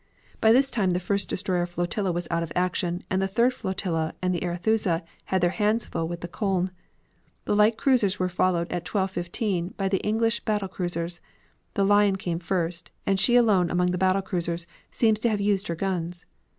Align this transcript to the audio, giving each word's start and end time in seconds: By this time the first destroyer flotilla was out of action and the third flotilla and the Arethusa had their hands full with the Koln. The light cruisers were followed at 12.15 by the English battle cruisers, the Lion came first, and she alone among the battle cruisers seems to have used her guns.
By 0.41 0.51
this 0.51 0.71
time 0.71 0.89
the 0.89 0.99
first 0.99 1.29
destroyer 1.29 1.67
flotilla 1.67 2.11
was 2.11 2.27
out 2.31 2.41
of 2.41 2.51
action 2.55 3.03
and 3.11 3.21
the 3.21 3.27
third 3.27 3.53
flotilla 3.53 4.15
and 4.19 4.33
the 4.33 4.43
Arethusa 4.43 5.03
had 5.25 5.41
their 5.41 5.51
hands 5.51 5.85
full 5.85 6.07
with 6.07 6.21
the 6.21 6.27
Koln. 6.27 6.71
The 7.45 7.55
light 7.55 7.77
cruisers 7.77 8.17
were 8.17 8.27
followed 8.27 8.71
at 8.71 8.83
12.15 8.83 9.77
by 9.77 9.87
the 9.87 9.99
English 10.01 10.39
battle 10.43 10.69
cruisers, 10.69 11.21
the 11.75 11.85
Lion 11.85 12.15
came 12.15 12.39
first, 12.39 12.89
and 13.05 13.19
she 13.19 13.35
alone 13.35 13.69
among 13.69 13.91
the 13.91 13.97
battle 13.99 14.23
cruisers 14.23 14.65
seems 14.89 15.19
to 15.19 15.29
have 15.29 15.39
used 15.39 15.67
her 15.67 15.75
guns. 15.75 16.25